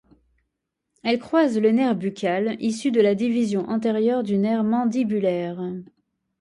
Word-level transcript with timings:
Elle 1.03 1.19
croise 1.19 1.59
le 1.59 1.69
nerf 1.71 1.95
buccal, 1.95 2.57
issu 2.59 2.89
de 2.89 3.01
la 3.01 3.13
division 3.13 3.69
antérieur 3.69 4.23
du 4.23 4.39
nerf 4.39 4.63
mandibulaire. 4.63 5.61